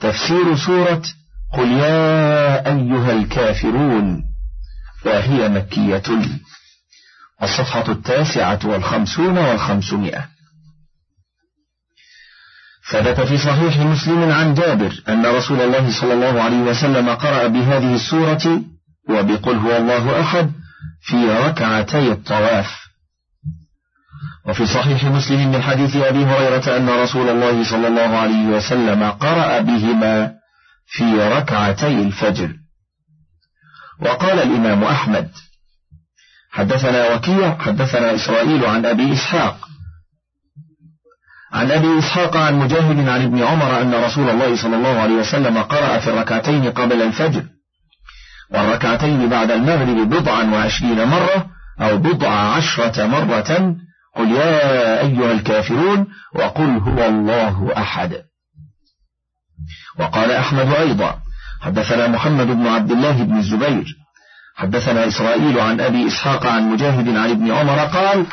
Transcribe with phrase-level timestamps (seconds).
[0.00, 1.02] تفسير سورة
[1.52, 4.22] قل يا أيها الكافرون
[5.06, 6.02] وهي مكية.
[7.42, 10.28] الصفحة التاسعة والخمسون والخمسمائة.
[12.90, 17.94] ثبت في صحيح مسلم عن جابر أن رسول الله صلى الله عليه وسلم قرأ بهذه
[17.94, 18.62] السورة
[19.08, 20.52] وبقل هو الله أحد
[21.00, 22.89] في ركعتي الطواف.
[24.48, 29.58] وفي صحيح مسلم من حديث أبي هريرة أن رسول الله صلى الله عليه وسلم قرأ
[29.60, 30.32] بهما
[30.86, 32.50] في ركعتي الفجر.
[34.00, 35.30] وقال الإمام أحمد
[36.50, 39.68] حدثنا وكيع حدثنا إسرائيل عن أبي إسحاق.
[41.52, 45.58] عن أبي إسحاق عن مجاهد عن ابن عمر أن رسول الله صلى الله عليه وسلم
[45.58, 47.44] قرأ في الركعتين قبل الفجر.
[48.50, 51.46] والركعتين بعد المغرب بضعا وعشرين مرة
[51.80, 53.76] أو بضع عشرة مرة
[54.16, 58.22] قل يا أيها الكافرون وقل هو الله أحد.
[59.98, 61.20] وقال أحمد أيضا
[61.60, 63.84] حدثنا محمد بن عبد الله بن الزبير
[64.56, 68.26] حدثنا إسرائيل عن أبي إسحاق عن مجاهد عن ابن عمر قال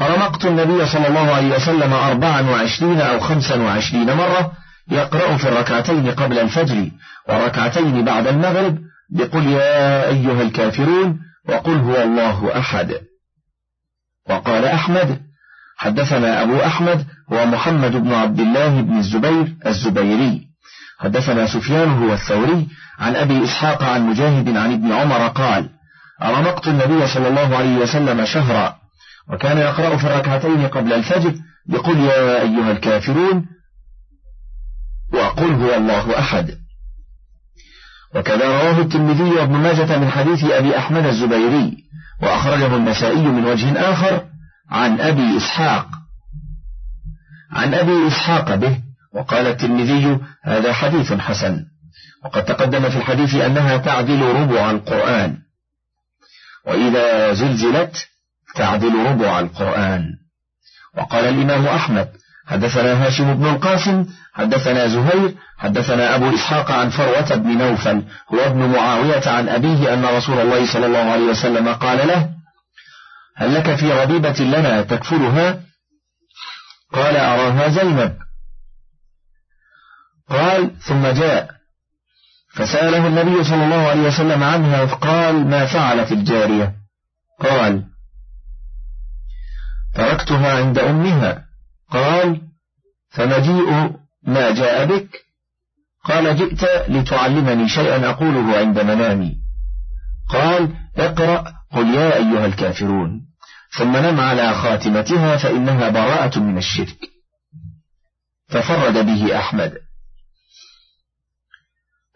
[0.00, 4.52] رمقت النبي صلى الله عليه وسلم أربعا وعشرين أو خمسا وعشرين مرة
[4.90, 6.90] يقرأ في الركعتين قبل الفجر
[7.28, 8.78] والركعتين بعد المغرب
[9.10, 12.94] بقل يا أيها الكافرون وقل هو الله أحد.
[14.30, 15.20] وقال أحمد
[15.76, 20.46] حدثنا أبو أحمد هو محمد بن عبد الله بن الزبير الزبيري.
[20.98, 25.68] حدثنا سفيان هو الثوري عن أبي إسحاق عن مجاهد عن ابن عمر قال
[26.22, 28.76] أرمقت النبي صلى الله عليه وسلم شهرا
[29.32, 31.34] وكان يقرأ في الركعتين قبل الفجر
[31.66, 33.46] بقل يا أيها الكافرون
[35.12, 36.50] وقل هو الله أحد.
[38.14, 41.76] وكذا رواه الترمذي وابن ماجة من حديث أبي أحمد الزبيري
[42.22, 44.24] وأخرجه النسائي من وجه آخر
[44.70, 45.86] عن أبي إسحاق.
[47.52, 48.80] عن أبي إسحاق به
[49.14, 51.64] وقال الترمذي هذا حديث حسن.
[52.24, 55.36] وقد تقدم في الحديث أنها تعدل ربع القرآن.
[56.66, 58.08] وإذا زلزلت
[58.54, 60.04] تعدل ربع القرآن.
[60.96, 62.08] وقال الإمام أحمد
[62.50, 68.02] حدثنا هاشم بن القاسم حدثنا زهير حدثنا أبو إسحاق عن فروة بن نوفل
[68.34, 72.30] هو ابن معاوية عن أبيه أن رسول الله صلى الله عليه وسلم قال له
[73.36, 75.60] هل لك في ربيبة لنا تكفلها؟
[76.92, 78.16] قال أراها زينب.
[80.30, 81.50] قال ثم جاء.
[82.54, 86.74] فسأله النبي صلى الله عليه وسلم عنها فقال ما فعلت الجارية؟
[87.40, 87.84] قال
[89.94, 91.49] تركتها عند أمها.
[91.90, 92.40] قال
[93.10, 93.90] فمجيء
[94.22, 95.08] ما جاء بك.
[96.04, 99.36] قال جئت لتعلمني شيئا أقوله عند منامي.
[100.28, 101.52] قال اقرأ.
[101.72, 103.20] قل يا أيها الكافرون.
[103.78, 106.98] ثم نم على خاتمتها فإنها براءة من الشرك.
[108.48, 109.72] ففرد به أحمد.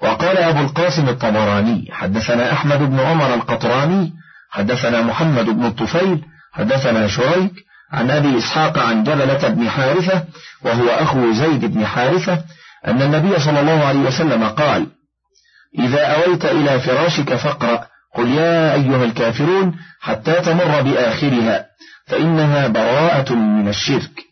[0.03, 4.13] وقال أبو القاسم الطبراني حدثنا أحمد بن عمر القطراني.
[4.51, 6.25] حدثنا محمد بن الطفيل.
[6.53, 7.53] حدثنا شريك.
[7.95, 10.25] عن أبي إسحاق عن جبلة بن حارثة
[10.63, 12.45] وهو أخو زيد بن حارثة
[12.87, 14.87] أن النبي صلى الله عليه وسلم قال
[15.79, 21.67] إذا أويت إلى فراشك فاقرأ قل يا أيها الكافرون حتى تمر بآخرها
[22.07, 24.25] فإنها براءة من الشرك.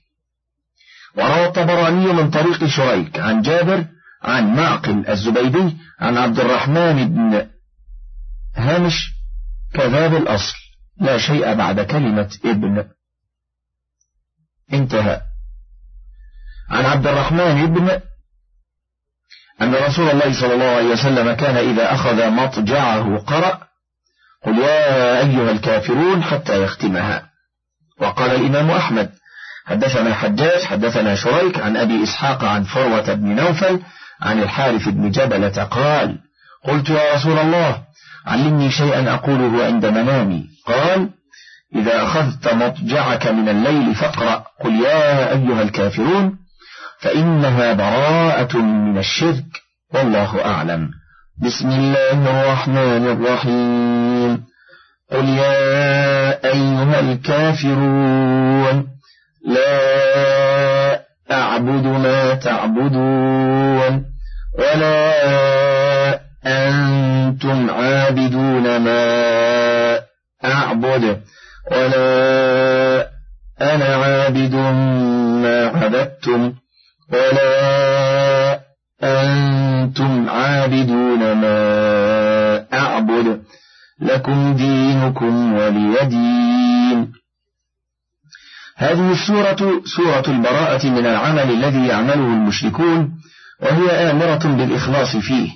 [1.16, 3.84] وروى الطبراني من طريق شريك عن جابر
[4.22, 7.46] عن معقل الزبيدي عن عبد الرحمن بن
[8.56, 9.10] هامش
[9.74, 10.54] كذاب الأصل
[11.00, 12.84] لا شيء بعد كلمة ابن.
[14.72, 15.20] انتهى.
[16.70, 18.00] عن عبد الرحمن بن
[19.62, 23.58] أن رسول الله صلى الله عليه وسلم كان إذا أخذ مضجعه قرأ
[24.44, 27.22] قل يا أيها الكافرون حتى يختمها.
[28.00, 29.10] وقال الإمام أحمد
[29.66, 33.80] حدثنا حجاج حدثنا شريك عن أبي إسحاق عن فروة بن نوفل
[34.20, 36.18] عن الحارث بن جبلة قال
[36.64, 37.82] قلت يا رسول الله
[38.26, 40.44] علمني شيئا أقوله عند منامي.
[40.66, 41.10] قال
[41.76, 44.44] إذا أخذت مضجعك من الليل فاقرأ.
[44.64, 46.38] قل يا أيها الكافرون
[47.00, 49.62] فإنها براءة من الشرك.
[49.94, 50.90] والله أعلم.
[51.42, 54.44] بسم الله الرحمن الرحيم.
[55.12, 58.86] قل يا أيها الكافرون
[59.46, 61.02] لا
[61.32, 64.04] أعبد ما تعبدون
[64.58, 65.12] ولا
[66.46, 70.00] أنتم عابدون ما
[70.44, 71.22] أعبد.
[71.70, 73.10] ولا
[73.60, 74.54] أنا عابد
[75.42, 76.54] ما عبدتم
[77.12, 78.60] ولا
[79.02, 83.42] أنتم عابدون ما أعبد
[84.00, 87.12] لكم دينكم ولي دين.
[88.76, 93.12] هذه السورة سورة البراءة من العمل الذي يعمله المشركون
[93.60, 95.50] وهي آمرة بالإخلاص فيه.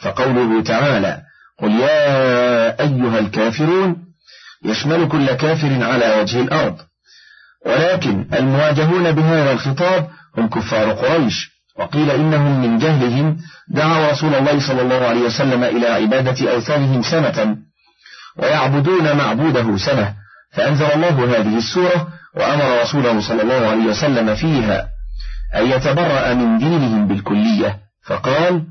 [0.00, 1.22] فقوله تعالى
[1.58, 4.13] قل يا أيها الكافرون
[4.64, 6.76] يشمل كل كافر على وجه الأرض.
[7.66, 10.08] ولكن المواجهون بهذا الخطاب
[10.38, 11.54] هم كفار قريش.
[11.78, 13.36] وقيل إنهم من جهلهم
[13.68, 17.56] دعوا رسول الله صلى الله عليه وسلم إلى عبادة أوثانهم سنة
[18.38, 20.14] ويعبدون معبوده سنة.
[20.52, 24.88] فأنزل الله هذه السورة وأمر رسوله صلى الله عليه وسلم فيها
[25.54, 27.78] أن يتبرأ من دينهم بالكلية.
[28.06, 28.62] فقال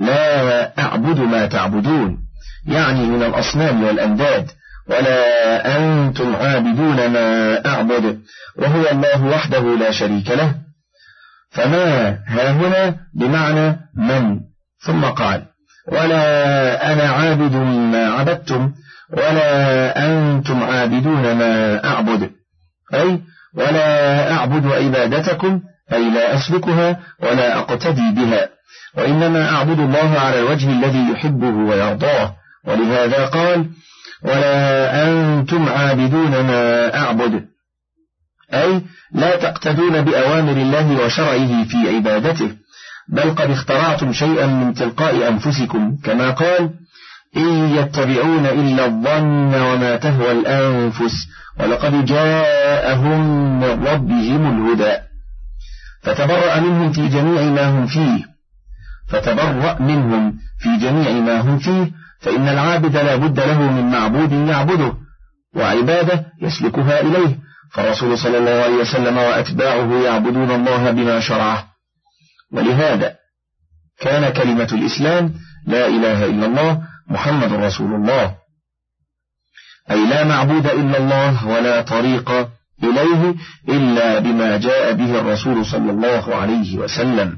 [0.00, 2.18] لا أعبد ما تعبدون.
[2.66, 4.50] يعني من الأصنام والأنداد.
[4.88, 8.20] ولا أنتم عابدون ما أعبد
[8.56, 10.54] وهو الله وحده لا شريك له.
[11.50, 14.40] فما ها هنا بمعنى من؟
[14.86, 15.42] ثم قال
[15.92, 17.54] ولا أنا عابد
[17.92, 18.72] ما عبدتم
[19.12, 22.30] ولا أنتم عابدون ما أعبد.
[22.94, 23.20] أي
[23.54, 25.60] ولا أعبد عبادتكم
[25.92, 28.48] أي لا أسلكها ولا أقتدي بها.
[28.96, 32.34] وإنما أعبد الله على الوجه الذي يحبه ويرضاه.
[32.64, 33.70] ولهذا قال
[34.22, 37.44] ولا أنتم عابدون ما أعبد.
[38.52, 38.82] أي
[39.12, 42.50] لا تقتدون بأوامر الله وشرعه في عبادته
[43.08, 46.70] بل قد اخترعتم شيئا من تلقاء أنفسكم كما قال
[47.36, 51.14] إن يتبعون إلا الظن وما تهوى الأنفس
[51.60, 53.20] ولقد جاءهم
[53.60, 55.08] من ربهم الهدى.
[56.02, 58.24] فتبرأ منهم في جميع ما هم فيه
[59.08, 64.92] فتبرأ منهم في جميع ما هم فيه فإن العابد لا بد له من معبود يعبده
[65.56, 67.38] وعبادة يسلكها إليه
[67.72, 71.66] فالرسول صلى الله عليه وسلم وأتباعه يعبدون الله بما شرعه.
[72.52, 73.16] ولهذا
[74.00, 75.34] كان كلمة الإسلام
[75.66, 78.34] لا إله إلا الله محمد رسول الله.
[79.90, 82.30] أي لا معبود إلا الله ولا طريق
[82.82, 83.34] إليه
[83.68, 87.36] إلا بما جاء به الرسول صلى الله عليه وسلم.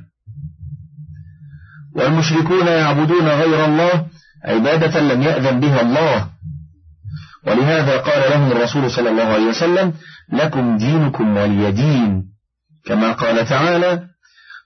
[1.96, 4.06] والمشركون يعبدون غير الله
[4.44, 6.26] عبادة لم يأذن بها الله.
[7.46, 9.92] ولهذا قال لهم الرسول صلى الله عليه وسلم
[10.32, 12.24] لكم دينكم ولي دين.
[12.86, 14.02] كما قال تعالى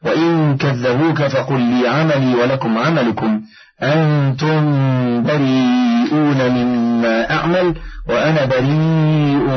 [0.05, 3.43] وإن كذبوك فقل لي عملي ولكم عملكم.
[3.83, 4.63] أنتم
[5.23, 7.75] بريئون مما أعمل
[8.09, 9.49] وأنا بريء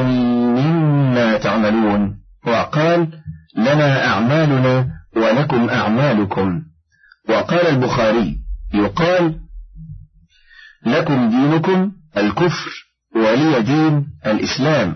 [0.57, 2.17] مما تعملون.
[2.47, 3.07] وقال
[3.57, 6.61] لنا أعمالنا ولكم أعمالكم.
[7.29, 8.37] وقال البخاري
[8.73, 9.46] يقال
[10.91, 12.71] لكم دينكم الكفر
[13.15, 14.95] ولي دين الإسلام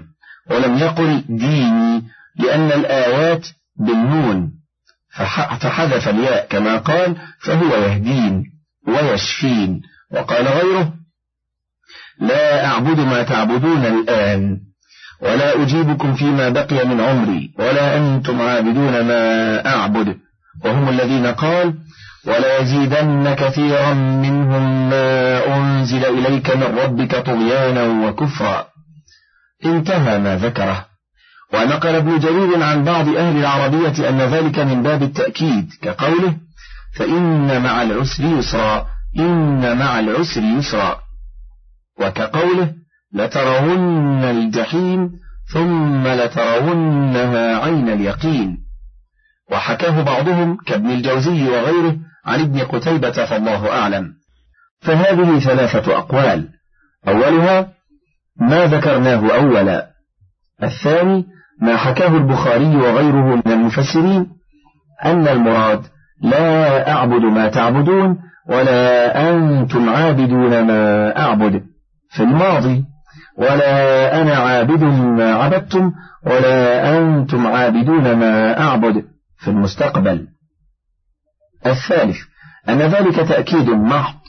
[0.49, 2.03] ولم يقل ديني
[2.39, 4.51] لأن الآيات بالنون
[5.15, 8.43] فحذف الياء كما قال فهو يهدين
[8.88, 10.93] ويشفين وقال غيره
[12.19, 14.57] لا أعبد ما تعبدون الآن
[15.21, 20.17] ولا أجيبكم فيما بقي من عمري ولا أنتم عابدون ما أعبد
[20.65, 21.73] وهم الذين قال
[22.27, 28.68] ولا يزيدن كثيرا منهم ما أنزل إليك من ربك طغيانا وكفرا.
[29.65, 30.85] انتهى ما ذكره.
[31.53, 36.38] ونقل ابن جرير عن بعض أهل العربية أن ذلك من باب التأكيد كقوله
[36.95, 38.88] فإن مع العسر يسرا
[39.19, 41.00] إن مع العسر يسرا.
[42.00, 42.74] وكقوله
[43.13, 45.12] لترون الجحيم
[45.53, 48.57] ثم لترونها عين اليقين.
[49.51, 54.13] وحكاه بعضهم كابن الجوزي وغيره عن ابن قتيبة فالله أعلم.
[54.81, 56.50] فهذه ثلاثة أقوال.
[57.07, 57.67] أولها
[58.41, 59.88] ما ذكرناه أولا.
[60.63, 61.25] الثاني
[61.62, 64.27] ما حكاه البخاري وغيره من المفسرين
[65.05, 65.81] أن المراد
[66.22, 68.17] لا أعبد ما تعبدون
[68.50, 71.63] ولا أنتم عابدون ما أعبد.
[72.10, 72.84] في الماضي
[73.38, 75.91] ولا أنا عابد ما عبدتم
[76.25, 79.03] ولا أنتم عابدون ما أعبد.
[79.38, 80.27] في المستقبل.
[81.65, 82.18] الثالث
[82.70, 84.22] أن ذلك تأكيد محض.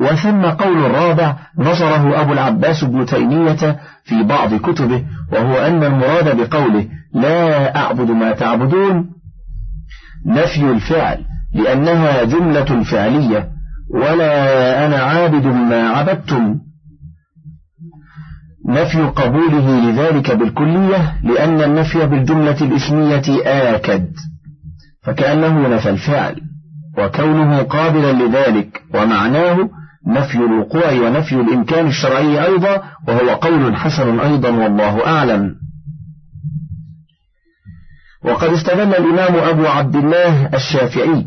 [0.00, 6.88] وثم قول الرابع نظره أبو العباس بن تيمية في بعض كتبه وهو أن المراد بقوله
[7.14, 9.10] لا أعبد ما تعبدون
[10.26, 13.48] نفي الفعل لأنها جملة فعلية
[13.94, 16.58] ولا أنا عابد ما عبدتم.
[18.68, 24.12] نفي قبوله لذلك بالكلية لأن النفي بالجملة الإسمية آكد.
[25.04, 26.40] فكأنه نفى الفعل
[26.98, 29.70] وكونه قابلا لذلك ومعناه
[30.06, 35.54] نفي الوقوع ونفي الإمكان الشرعي أيضا وهو قول حسن أيضا والله أعلم.
[38.24, 41.26] وقد استدل الإمام أبو عبد الله الشافعي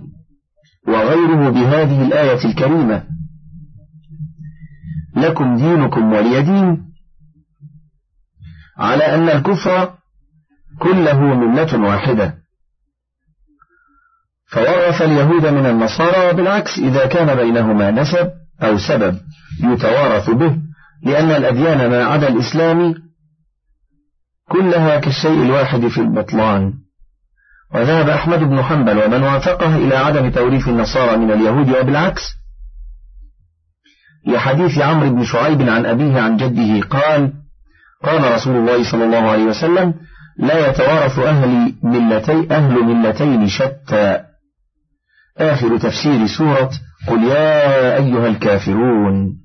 [0.88, 3.04] وغيره بهذه الآية الكريمة
[5.16, 6.86] لكم دينكم ولي دين
[8.78, 9.94] على أن الكفر
[10.80, 12.45] كله ملة واحدة.
[14.52, 18.30] فورث اليهود من النصارى وبالعكس إذا كان بينهما نسب
[18.64, 19.18] أو سبب
[19.64, 20.58] يتوارث به
[21.04, 22.96] لأن الأديان ما عدا الإسلام
[24.50, 26.74] كلها كالشيء الواحد في البطلان.
[27.76, 32.22] وذهب أحمد بن حنبل ومن وافقه إلى عدم توريث النصارى من اليهود وبالعكس.
[34.28, 37.34] لحديث عمرو بن شعيب عن أبيه عن جده قال
[38.04, 39.94] قال رسول الله صلى الله عليه وسلم
[40.38, 44.35] لا يتوارث أهل ملتي أهل ملتين شتى.
[45.38, 46.70] آخر تفسير سورة
[47.08, 49.45] قل يا أيها الكافرون.